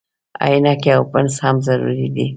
[0.45, 2.27] عینکې او پنس هم ضروري دي.